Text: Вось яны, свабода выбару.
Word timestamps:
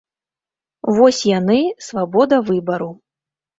Вось 0.99 1.19
яны, 1.37 1.59
свабода 1.89 2.43
выбару. 2.51 2.91